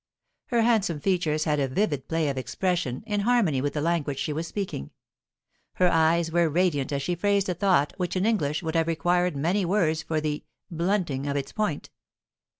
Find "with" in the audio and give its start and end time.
3.61-3.73